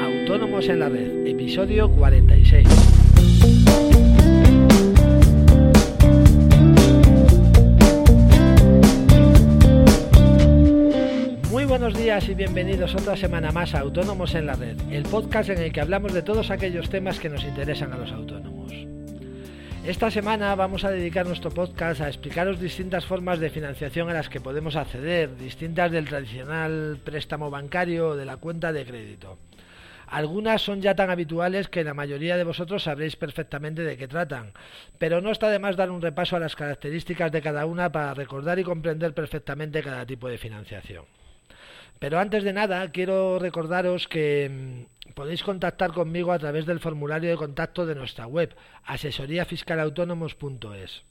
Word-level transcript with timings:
Autónomos 0.00 0.68
en 0.68 0.78
la 0.78 0.88
Red, 0.88 1.26
episodio 1.26 1.90
46. 1.90 2.68
Muy 11.50 11.64
buenos 11.64 11.94
días 11.94 12.28
y 12.28 12.34
bienvenidos 12.34 12.94
otra 12.94 13.16
semana 13.16 13.50
más 13.50 13.74
a 13.74 13.80
Autónomos 13.80 14.34
en 14.34 14.46
la 14.46 14.54
Red, 14.54 14.76
el 14.90 15.02
podcast 15.04 15.50
en 15.50 15.58
el 15.58 15.72
que 15.72 15.80
hablamos 15.80 16.12
de 16.12 16.22
todos 16.22 16.50
aquellos 16.50 16.88
temas 16.88 17.18
que 17.18 17.28
nos 17.28 17.42
interesan 17.44 17.92
a 17.92 17.98
los 17.98 18.12
autónomos. 18.12 18.57
Esta 19.88 20.10
semana 20.10 20.54
vamos 20.54 20.84
a 20.84 20.90
dedicar 20.90 21.24
nuestro 21.24 21.50
podcast 21.50 22.02
a 22.02 22.08
explicaros 22.08 22.60
distintas 22.60 23.06
formas 23.06 23.38
de 23.38 23.48
financiación 23.48 24.10
a 24.10 24.12
las 24.12 24.28
que 24.28 24.38
podemos 24.38 24.76
acceder, 24.76 25.34
distintas 25.38 25.90
del 25.90 26.04
tradicional 26.04 26.98
préstamo 27.02 27.48
bancario 27.48 28.08
o 28.08 28.14
de 28.14 28.26
la 28.26 28.36
cuenta 28.36 28.70
de 28.70 28.84
crédito. 28.84 29.38
Algunas 30.06 30.60
son 30.60 30.82
ya 30.82 30.94
tan 30.94 31.08
habituales 31.08 31.68
que 31.68 31.84
la 31.84 31.94
mayoría 31.94 32.36
de 32.36 32.44
vosotros 32.44 32.82
sabréis 32.82 33.16
perfectamente 33.16 33.82
de 33.82 33.96
qué 33.96 34.06
tratan, 34.06 34.52
pero 34.98 35.22
no 35.22 35.30
está 35.30 35.48
de 35.48 35.58
más 35.58 35.76
dar 35.76 35.90
un 35.90 36.02
repaso 36.02 36.36
a 36.36 36.40
las 36.40 36.54
características 36.54 37.32
de 37.32 37.40
cada 37.40 37.64
una 37.64 37.90
para 37.90 38.12
recordar 38.12 38.58
y 38.58 38.64
comprender 38.64 39.14
perfectamente 39.14 39.82
cada 39.82 40.04
tipo 40.04 40.28
de 40.28 40.36
financiación. 40.36 41.06
Pero 41.98 42.18
antes 42.18 42.44
de 42.44 42.52
nada, 42.52 42.90
quiero 42.92 43.38
recordaros 43.38 44.06
que 44.06 44.50
mm, 44.50 44.97
podéis 45.18 45.42
contactar 45.42 45.90
conmigo 45.90 46.30
a 46.30 46.38
través 46.38 46.64
del 46.64 46.78
formulario 46.78 47.30
de 47.30 47.36
contacto 47.36 47.84
de 47.84 47.96
nuestra 47.96 48.28
web, 48.28 48.54
asesoríafiscalautónomos.es. 48.84 51.02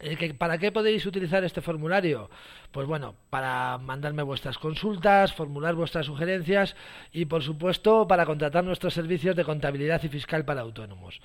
Eh, 0.00 0.32
¿Para 0.32 0.56
qué 0.56 0.72
podéis 0.72 1.04
utilizar 1.04 1.44
este 1.44 1.60
formulario? 1.60 2.30
Pues 2.72 2.86
bueno, 2.86 3.14
para 3.28 3.76
mandarme 3.76 4.22
vuestras 4.22 4.56
consultas, 4.56 5.34
formular 5.34 5.74
vuestras 5.74 6.06
sugerencias 6.06 6.74
y 7.12 7.26
por 7.26 7.42
supuesto 7.42 8.08
para 8.08 8.24
contratar 8.24 8.64
nuestros 8.64 8.94
servicios 8.94 9.36
de 9.36 9.44
contabilidad 9.44 10.02
y 10.02 10.08
fiscal 10.08 10.46
para 10.46 10.62
autónomos. 10.62 11.20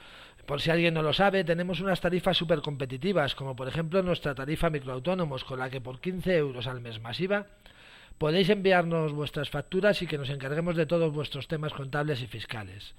Por 0.45 0.59
si 0.59 0.69
alguien 0.69 0.93
no 0.93 1.03
lo 1.03 1.13
sabe, 1.13 1.45
tenemos 1.45 1.79
unas 1.79 2.01
tarifas 2.01 2.35
súper 2.35 2.59
competitivas, 2.59 3.35
como 3.35 3.55
por 3.55 3.69
ejemplo 3.69 4.03
nuestra 4.03 4.35
tarifa 4.35 4.69
microautónomos, 4.69 5.45
con 5.45 5.59
la 5.59 5.69
que 5.69 5.79
por 5.79 6.01
15 6.01 6.35
euros 6.35 6.67
al 6.67 6.81
mes 6.81 6.99
masiva 6.99 7.47
podéis 8.21 8.49
enviarnos 8.49 9.13
vuestras 9.13 9.49
facturas 9.49 9.99
y 10.03 10.05
que 10.05 10.19
nos 10.19 10.29
encarguemos 10.29 10.75
de 10.75 10.85
todos 10.85 11.11
vuestros 11.11 11.47
temas 11.47 11.73
contables 11.73 12.21
y 12.21 12.27
fiscales. 12.27 12.93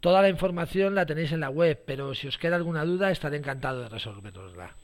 Toda 0.00 0.22
la 0.22 0.30
información 0.30 0.94
la 0.94 1.04
tenéis 1.04 1.32
en 1.32 1.40
la 1.40 1.50
web, 1.50 1.78
pero 1.84 2.14
si 2.14 2.26
os 2.26 2.38
queda 2.38 2.56
alguna 2.56 2.82
duda 2.86 3.10
estaré 3.10 3.36
encantado 3.36 3.82
de 3.82 3.90
resolverosla. 3.90 4.74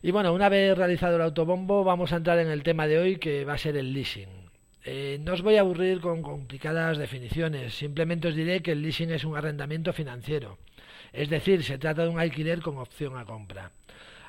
Y 0.00 0.12
bueno, 0.12 0.32
una 0.32 0.48
vez 0.48 0.78
realizado 0.78 1.16
el 1.16 1.22
autobombo, 1.28 1.84
vamos 1.84 2.14
a 2.14 2.16
entrar 2.16 2.38
en 2.38 2.48
el 2.48 2.62
tema 2.62 2.86
de 2.86 2.98
hoy 2.98 3.16
que 3.16 3.44
va 3.44 3.52
a 3.52 3.58
ser 3.58 3.76
el 3.76 3.92
leasing. 3.92 4.48
Eh, 4.86 5.18
no 5.20 5.34
os 5.34 5.42
voy 5.42 5.56
a 5.56 5.60
aburrir 5.60 6.00
con 6.00 6.22
complicadas 6.22 6.96
definiciones, 6.96 7.74
simplemente 7.74 8.28
os 8.28 8.34
diré 8.34 8.62
que 8.62 8.72
el 8.72 8.80
leasing 8.80 9.10
es 9.10 9.24
un 9.24 9.36
arrendamiento 9.36 9.92
financiero, 9.92 10.56
es 11.12 11.28
decir, 11.28 11.64
se 11.64 11.76
trata 11.76 12.04
de 12.04 12.08
un 12.08 12.18
alquiler 12.18 12.62
con 12.62 12.78
opción 12.78 13.18
a 13.18 13.26
compra. 13.26 13.72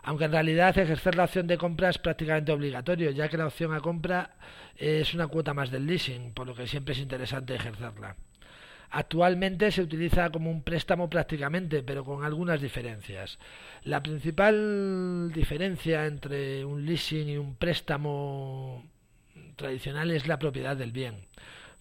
Aunque 0.04 0.26
en 0.26 0.32
realidad 0.32 0.78
ejercer 0.78 1.16
la 1.16 1.26
opción 1.26 1.48
de 1.48 1.58
compra 1.58 1.90
es 1.90 1.98
prácticamente 1.98 2.52
obligatorio, 2.52 3.12
ya 3.12 3.30
que 3.30 3.38
la 3.38 3.48
opción 3.48 3.74
a 3.74 3.82
compra 3.82 4.32
es 4.76 5.14
una 5.14 5.28
cuota 5.28 5.54
más 5.54 5.70
del 5.70 5.86
leasing, 5.86 6.34
por 6.34 6.48
lo 6.48 6.56
que 6.56 6.68
siempre 6.68 6.94
es 6.94 7.00
interesante 7.00 7.56
ejercerla. 7.56 8.16
Actualmente 8.94 9.72
se 9.72 9.84
utiliza 9.84 10.32
como 10.32 10.52
un 10.52 10.64
préstamo 10.64 11.10
prácticamente, 11.10 11.82
pero 11.82 12.04
con 12.04 12.26
algunas 12.26 12.60
diferencias. 12.60 13.40
La 13.84 14.04
principal 14.04 15.32
diferencia 15.34 16.06
entre 16.08 16.66
un 16.66 16.86
leasing 16.86 17.30
y 17.30 17.38
un 17.38 17.56
préstamo 17.56 18.84
tradicional 19.56 20.12
es 20.12 20.28
la 20.28 20.40
propiedad 20.40 20.76
del 20.76 20.92
bien. 20.92 21.28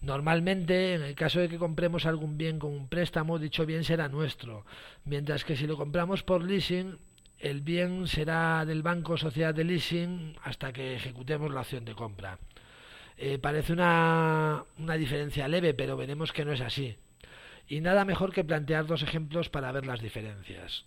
Normalmente, 0.03 0.95
en 0.95 1.03
el 1.03 1.15
caso 1.15 1.41
de 1.41 1.49
que 1.49 1.59
compremos 1.59 2.07
algún 2.07 2.39
bien 2.39 2.59
con 2.59 2.73
un 2.73 2.89
préstamo, 2.89 3.39
dicho 3.39 3.67
bien 3.67 3.83
será 3.83 4.09
nuestro, 4.09 4.65
mientras 5.05 5.45
que 5.45 5.57
si 5.57 5.67
lo 5.67 5.77
compramos 5.77 6.23
por 6.23 6.45
leasing, 6.45 6.97
el 7.41 7.63
bien 7.63 8.07
será 8.07 8.65
del 8.67 8.83
banco 8.83 9.17
sociedad 9.17 9.55
de 9.55 9.65
leasing 9.65 10.37
hasta 10.45 10.73
que 10.73 10.95
ejecutemos 10.95 11.51
la 11.53 11.63
opción 11.63 11.85
de 11.85 11.95
compra. 11.95 12.39
Eh, 13.17 13.39
parece 13.39 13.73
una, 13.73 14.65
una 14.79 14.95
diferencia 14.95 15.49
leve, 15.49 15.75
pero 15.75 15.97
veremos 15.97 16.33
que 16.33 16.45
no 16.45 16.53
es 16.53 16.61
así. 16.61 16.97
Y 17.67 17.81
nada 17.81 18.05
mejor 18.05 18.33
que 18.33 18.45
plantear 18.45 18.87
dos 18.87 19.03
ejemplos 19.03 19.49
para 19.49 19.73
ver 19.73 19.87
las 19.87 20.01
diferencias. 20.01 20.85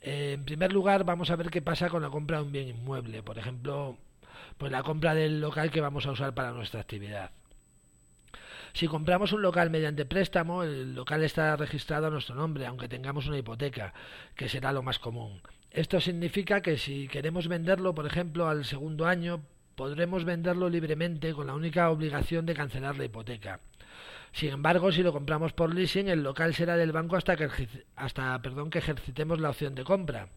Eh, 0.00 0.32
en 0.34 0.44
primer 0.44 0.72
lugar, 0.72 1.04
vamos 1.04 1.30
a 1.30 1.36
ver 1.36 1.50
qué 1.50 1.62
pasa 1.62 1.88
con 1.88 2.02
la 2.02 2.10
compra 2.10 2.38
de 2.38 2.44
un 2.44 2.52
bien 2.52 2.68
inmueble, 2.68 3.22
por 3.22 3.38
ejemplo, 3.38 3.96
pues 4.58 4.72
la 4.72 4.82
compra 4.82 5.14
del 5.14 5.40
local 5.40 5.70
que 5.70 5.80
vamos 5.80 6.06
a 6.06 6.12
usar 6.12 6.34
para 6.34 6.52
nuestra 6.52 6.80
actividad. 6.80 7.30
Si 8.72 8.88
compramos 8.88 9.32
un 9.32 9.42
local 9.42 9.70
mediante 9.70 10.04
préstamo, 10.04 10.62
el 10.62 10.94
local 10.94 11.22
está 11.22 11.56
registrado 11.56 12.08
a 12.08 12.10
nuestro 12.10 12.34
nombre, 12.34 12.66
aunque 12.66 12.88
tengamos 12.88 13.26
una 13.26 13.38
hipoteca, 13.38 13.94
que 14.34 14.48
será 14.48 14.72
lo 14.72 14.82
más 14.82 14.98
común. 14.98 15.40
Esto 15.70 16.00
significa 16.00 16.62
que 16.62 16.78
si 16.78 17.08
queremos 17.08 17.48
venderlo, 17.48 17.94
por 17.94 18.06
ejemplo, 18.06 18.48
al 18.48 18.64
segundo 18.64 19.06
año, 19.06 19.42
podremos 19.74 20.24
venderlo 20.24 20.68
libremente 20.68 21.34
con 21.34 21.46
la 21.46 21.54
única 21.54 21.90
obligación 21.90 22.46
de 22.46 22.54
cancelar 22.54 22.96
la 22.96 23.04
hipoteca. 23.04 23.60
Sin 24.32 24.50
embargo, 24.50 24.92
si 24.92 25.02
lo 25.02 25.12
compramos 25.12 25.52
por 25.52 25.74
leasing, 25.74 26.08
el 26.08 26.22
local 26.22 26.54
será 26.54 26.76
del 26.76 26.92
banco 26.92 27.16
hasta 27.16 27.36
que, 27.36 27.48
hasta, 27.94 28.40
que 28.70 28.78
ejercitemos 28.78 29.40
la 29.40 29.50
opción 29.50 29.74
de 29.74 29.84
compra. 29.84 30.28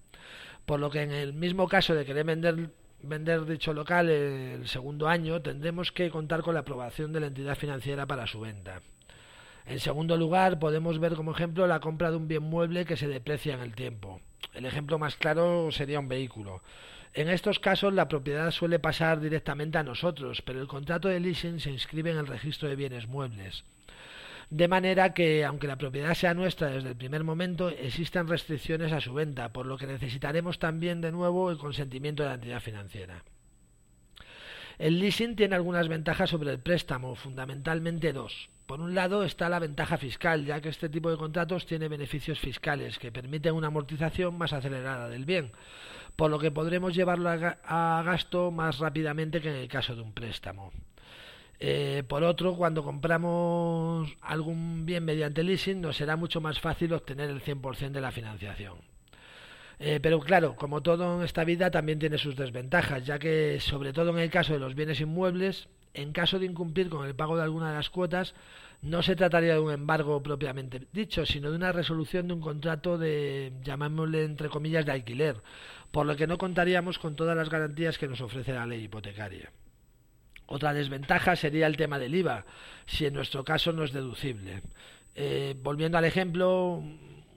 Por 0.65 0.79
lo 0.79 0.89
que 0.89 1.01
en 1.01 1.11
el 1.11 1.33
mismo 1.33 1.67
caso 1.67 1.95
de 1.95 2.05
querer 2.05 2.25
vender, 2.25 2.69
vender 3.01 3.45
dicho 3.45 3.73
local 3.73 4.09
el 4.09 4.67
segundo 4.67 5.07
año, 5.07 5.41
tendremos 5.41 5.91
que 5.91 6.09
contar 6.09 6.41
con 6.43 6.53
la 6.53 6.61
aprobación 6.61 7.11
de 7.11 7.19
la 7.21 7.27
entidad 7.27 7.55
financiera 7.55 8.05
para 8.05 8.27
su 8.27 8.41
venta. 8.41 8.81
En 9.65 9.79
segundo 9.79 10.17
lugar, 10.17 10.59
podemos 10.59 10.99
ver 10.99 11.15
como 11.15 11.31
ejemplo 11.31 11.67
la 11.67 11.79
compra 11.79 12.09
de 12.09 12.17
un 12.17 12.27
bien 12.27 12.43
mueble 12.43 12.85
que 12.85 12.97
se 12.97 13.07
deprecia 13.07 13.53
en 13.53 13.61
el 13.61 13.75
tiempo. 13.75 14.21
El 14.53 14.65
ejemplo 14.65 14.99
más 14.99 15.15
claro 15.15 15.71
sería 15.71 15.99
un 15.99 16.07
vehículo. 16.07 16.61
En 17.13 17.29
estos 17.29 17.59
casos 17.59 17.93
la 17.93 18.07
propiedad 18.07 18.51
suele 18.51 18.79
pasar 18.79 19.19
directamente 19.19 19.77
a 19.77 19.83
nosotros, 19.83 20.41
pero 20.41 20.61
el 20.61 20.67
contrato 20.67 21.07
de 21.07 21.19
leasing 21.19 21.59
se 21.59 21.71
inscribe 21.71 22.11
en 22.11 22.17
el 22.17 22.27
registro 22.27 22.69
de 22.69 22.75
bienes 22.75 23.07
muebles. 23.07 23.63
De 24.49 24.67
manera 24.67 25.13
que, 25.13 25.45
aunque 25.45 25.67
la 25.67 25.77
propiedad 25.77 26.13
sea 26.15 26.33
nuestra 26.33 26.69
desde 26.69 26.89
el 26.89 26.95
primer 26.95 27.23
momento, 27.23 27.69
existen 27.69 28.27
restricciones 28.27 28.91
a 28.91 29.01
su 29.01 29.13
venta, 29.13 29.53
por 29.53 29.67
lo 29.67 29.77
que 29.77 29.85
necesitaremos 29.85 30.57
también 30.57 31.01
de 31.01 31.11
nuevo 31.11 31.51
el 31.51 31.57
consentimiento 31.57 32.23
de 32.23 32.29
la 32.29 32.35
entidad 32.35 32.59
financiera. 32.59 33.23
El 34.79 34.99
leasing 34.99 35.35
tiene 35.35 35.55
algunas 35.55 35.87
ventajas 35.87 36.29
sobre 36.29 36.51
el 36.51 36.59
préstamo, 36.59 37.13
fundamentalmente 37.15 38.13
dos. 38.13 38.49
Por 38.69 38.81
un 38.81 38.93
lado 38.93 39.23
está 39.23 39.49
la 39.49 39.57
ventaja 39.57 39.97
fiscal, 39.97 40.45
ya 40.45 40.61
que 40.61 40.69
este 40.69 40.89
tipo 40.89 41.09
de 41.09 41.17
contratos 41.17 41.65
tiene 41.65 41.87
beneficios 41.87 42.37
fiscales 42.37 42.99
que 42.99 43.11
permiten 43.11 43.55
una 43.55 43.65
amortización 43.65 44.37
más 44.37 44.53
acelerada 44.53 45.09
del 45.09 45.25
bien 45.25 45.51
por 46.15 46.29
lo 46.29 46.37
que 46.37 46.51
podremos 46.51 46.93
llevarlo 46.93 47.29
a, 47.29 48.03
gasto 48.05 48.51
más 48.51 48.77
rápidamente 48.77 49.41
que 49.41 49.49
en 49.49 49.55
el 49.55 49.67
caso 49.67 49.95
de 49.95 50.01
un 50.03 50.13
préstamo. 50.13 50.71
Eh, 51.59 52.03
por 52.07 52.23
otro, 52.23 52.55
cuando 52.57 52.83
compramos 52.83 54.15
algún 54.21 54.85
bien 54.85 55.03
mediante 55.03 55.43
leasing, 55.43 55.81
nos 55.81 55.97
será 55.97 56.15
mucho 56.15 56.39
más 56.39 56.59
fácil 56.59 56.93
obtener 56.93 57.31
el 57.31 57.41
100% 57.41 57.89
de 57.89 58.01
la 58.01 58.11
financiación. 58.11 58.75
Eh, 59.79 59.99
pero 59.99 60.19
claro, 60.19 60.55
como 60.55 60.81
todo 60.83 61.17
en 61.17 61.23
esta 61.23 61.43
vida 61.43 61.71
también 61.71 61.97
tiene 61.97 62.19
sus 62.19 62.35
desventajas, 62.35 63.03
ya 63.03 63.17
que 63.17 63.59
sobre 63.61 63.93
todo 63.93 64.11
en 64.11 64.19
el 64.19 64.29
caso 64.29 64.53
de 64.53 64.59
los 64.59 64.75
bienes 64.75 65.01
inmuebles, 65.01 65.69
en 65.93 66.11
caso 66.11 66.39
de 66.39 66.45
incumplir 66.45 66.89
con 66.89 67.05
el 67.05 67.15
pago 67.15 67.37
de 67.37 67.43
alguna 67.43 67.69
de 67.69 67.75
las 67.75 67.89
cuotas, 67.89 68.33
no 68.81 69.03
se 69.03 69.15
trataría 69.15 69.53
de 69.53 69.59
un 69.59 69.71
embargo 69.71 70.23
propiamente 70.23 70.87
dicho, 70.93 71.25
sino 71.25 71.49
de 71.49 71.57
una 71.57 71.71
resolución 71.71 72.27
de 72.27 72.33
un 72.33 72.41
contrato 72.41 72.97
de, 72.97 73.51
llamémosle 73.63 74.23
entre 74.23 74.49
comillas, 74.49 74.85
de 74.85 74.93
alquiler, 74.93 75.41
por 75.91 76.05
lo 76.05 76.15
que 76.15 76.27
no 76.27 76.37
contaríamos 76.37 76.99
con 76.99 77.15
todas 77.15 77.35
las 77.35 77.49
garantías 77.49 77.97
que 77.97 78.07
nos 78.07 78.21
ofrece 78.21 78.53
la 78.53 78.65
ley 78.65 78.83
hipotecaria. 78.83 79.51
Otra 80.45 80.73
desventaja 80.73 81.35
sería 81.35 81.67
el 81.67 81.77
tema 81.77 81.99
del 81.99 82.15
IVA, 82.15 82.45
si 82.85 83.05
en 83.05 83.13
nuestro 83.13 83.43
caso 83.43 83.71
no 83.71 83.83
es 83.83 83.93
deducible. 83.93 84.63
Eh, 85.13 85.55
volviendo 85.61 85.97
al 85.97 86.05
ejemplo, 86.05 86.81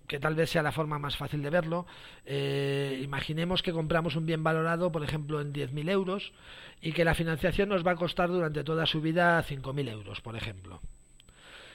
que 0.06 0.19
tal 0.19 0.34
vez 0.34 0.50
sea 0.50 0.62
la 0.62 0.72
forma 0.72 0.99
más 0.99 1.16
fácil 1.16 1.43
de 1.43 1.50
verlo, 1.50 1.87
eh, 2.26 3.00
imaginemos 3.02 3.62
que 3.62 3.72
compramos 3.72 4.16
un 4.16 4.26
bien 4.26 4.43
valorado, 4.44 4.93
por 4.93 5.02
ejemplo, 5.04 5.40
en 5.40 5.52
10.000 5.52 5.90
euros 5.90 6.32
y 6.81 6.93
que 6.93 7.04
la 7.04 7.14
financiación 7.14 7.69
nos 7.69 7.87
va 7.87 7.93
a 7.93 7.96
costar 7.96 8.28
durante 8.28 8.64
toda 8.64 8.87
su 8.87 9.00
vida 9.00 9.43
5.000 9.43 9.90
euros, 9.90 10.20
por 10.20 10.37
ejemplo. 10.37 10.81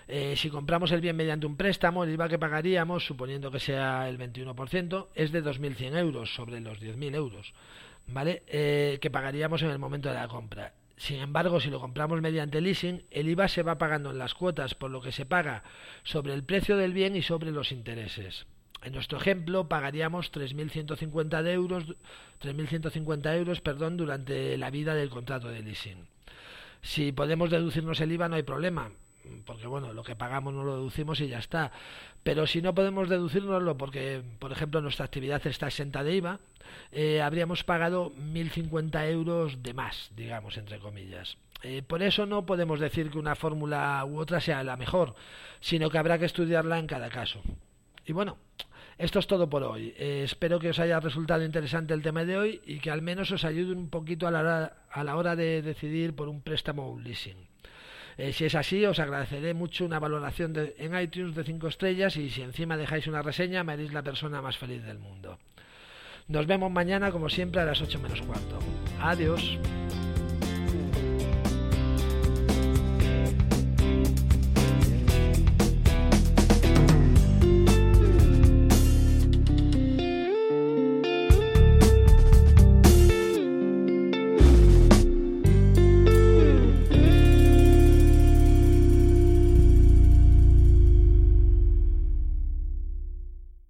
Eh, 0.07 0.35
si 0.38 0.50
compramos 0.50 0.91
el 0.91 1.01
bien 1.01 1.18
mediante 1.18 1.45
un 1.45 1.57
préstamo, 1.57 2.03
el 2.03 2.12
IVA 2.12 2.29
que 2.29 2.39
pagaríamos, 2.39 3.06
suponiendo 3.06 3.51
que 3.51 3.59
sea 3.59 4.07
el 4.07 4.18
21%, 4.18 5.07
es 5.15 5.31
de 5.31 5.44
2.100 5.44 5.97
euros 5.97 6.33
sobre 6.33 6.62
los 6.62 6.79
10.000 6.79 7.15
euros, 7.15 7.53
¿vale? 8.07 8.44
Eh, 8.47 9.00
que 9.01 9.12
pagaríamos 9.12 9.62
en 9.63 9.71
el 9.71 9.79
momento 9.79 10.07
de 10.07 10.15
la 10.15 10.27
compra. 10.27 10.74
Sin 10.98 11.20
embargo, 11.20 11.60
si 11.60 11.70
lo 11.70 11.80
compramos 11.80 12.22
mediante 12.22 12.60
leasing, 12.60 13.04
el 13.12 13.30
IVA 13.30 13.48
se 13.48 13.62
va 13.62 13.78
pagando 13.78 14.10
en 14.10 14.18
las 14.18 14.34
cuotas, 14.34 14.74
por 14.74 14.90
lo 14.90 15.00
que 15.00 15.12
se 15.12 15.26
paga 15.26 15.64
sobre 16.04 16.34
el 16.34 16.44
precio 16.44 16.76
del 16.76 16.92
bien 16.92 17.16
y 17.16 17.22
sobre 17.22 17.52
los 17.52 17.72
intereses. 17.72 18.48
En 18.82 18.94
nuestro 18.94 19.20
ejemplo, 19.20 19.70
pagaríamos 19.70 20.32
3.150 20.32 21.48
euros, 21.52 21.86
3.150 22.42 23.36
euros 23.38 23.62
perdón, 23.62 23.98
durante 23.98 24.58
la 24.58 24.72
vida 24.72 24.96
del 24.96 25.10
contrato 25.10 25.50
de 25.50 25.62
leasing. 25.62 26.08
Si 26.82 27.12
podemos 27.12 27.52
deducirnos 27.52 28.02
el 28.02 28.12
IVA, 28.12 28.30
no 28.30 28.36
hay 28.36 28.44
problema 28.44 28.92
porque 29.45 29.68
bueno, 29.68 29.94
lo 29.94 30.03
que 30.03 30.15
pagamos 30.15 30.53
no 30.53 30.63
lo 30.63 30.75
deducimos 30.77 31.19
y 31.21 31.27
ya 31.27 31.39
está. 31.39 31.71
Pero 32.24 32.47
si 32.47 32.62
no 32.62 32.75
podemos 32.75 33.09
deducirnoslo 33.09 33.77
porque, 33.77 34.21
por 34.39 34.51
ejemplo, 34.51 34.81
nuestra 34.81 35.06
actividad 35.06 35.45
está 35.47 35.68
exenta 35.68 36.03
de 36.03 36.15
IVA, 36.15 36.39
eh, 36.91 37.21
habríamos 37.21 37.63
pagado 37.63 38.12
1.050 38.12 39.09
euros 39.09 39.63
de 39.63 39.74
más, 39.74 40.12
digamos, 40.15 40.57
entre 40.57 40.79
comillas. 40.79 41.38
Eh, 41.63 41.81
por 41.81 42.03
eso 42.03 42.25
no 42.25 42.45
podemos 42.45 42.79
decir 42.79 43.09
que 43.09 43.18
una 43.18 43.35
fórmula 43.35 44.03
u 44.06 44.19
otra 44.19 44.39
sea 44.39 44.63
la 44.63 44.77
mejor, 44.77 45.15
sino 45.59 45.89
que 45.89 45.97
habrá 45.97 46.19
que 46.19 46.25
estudiarla 46.25 46.79
en 46.79 46.88
cada 46.88 47.09
caso. 47.09 47.41
Y 48.06 48.13
bueno, 48.13 48.38
esto 48.97 49.19
es 49.19 49.27
todo 49.27 49.50
por 49.50 49.63
hoy. 49.63 49.94
Eh, 49.97 50.21
espero 50.24 50.59
que 50.59 50.69
os 50.69 50.79
haya 50.79 51.00
resultado 51.00 51.44
interesante 51.44 51.94
el 51.94 52.01
tema 52.01 52.25
de 52.25 52.38
hoy 52.38 52.62
y 52.65 52.79
que 52.79 52.89
al 52.89 53.01
menos 53.01 53.31
os 53.31 53.45
ayude 53.45 53.74
un 53.74 53.89
poquito 53.89 54.27
a 54.27 54.31
la 54.31 54.39
hora, 54.39 54.77
a 54.91 55.03
la 55.03 55.15
hora 55.15 55.35
de 55.35 55.62
decidir 55.62 56.15
por 56.15 56.29
un 56.29 56.41
préstamo 56.41 56.88
o 56.88 56.91
un 56.91 57.03
leasing. 57.03 57.38
Eh, 58.18 58.34
si 58.34 58.46
es 58.46 58.56
así, 58.56 58.84
os 58.86 59.00
agradeceré 59.00 59.54
mucho 59.54 59.86
una 59.86 60.00
valoración 60.00 60.54
en 60.78 61.00
iTunes 61.00 61.36
de 61.36 61.44
5 61.44 61.68
estrellas 61.68 62.18
y 62.18 62.30
si 62.30 62.42
encima 62.42 62.75
dejáis 62.75 63.08
una 63.08 63.22
reseña, 63.22 63.64
me 63.64 63.74
haréis 63.74 63.94
la 63.94 64.02
persona 64.02 64.42
más 64.42 64.58
feliz 64.58 64.84
del 64.84 64.98
mundo. 64.98 65.38
Nos 66.28 66.48
vemos 66.48 66.72
mañana, 66.72 67.12
como 67.12 67.30
siempre, 67.30 67.62
a 67.62 67.66
las 67.66 67.81
8 67.81 68.00
menos 68.00 68.22
cuarto. 68.22 68.60
Adiós. 69.00 69.60